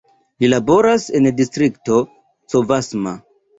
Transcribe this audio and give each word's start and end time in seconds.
Li 0.43 0.47
laboras 0.53 1.05
en 1.19 1.29
Distrikto 1.43 2.01
Covasna. 2.57 3.17